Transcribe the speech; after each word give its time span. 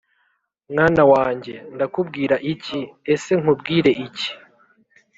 mwana 0.71 1.03
wanjye, 1.13 1.53
ndakubwira 1.75 2.35
iki? 2.53 2.79
Ese 3.13 3.31
nkubwire 3.41 3.91
iki? 4.05 4.29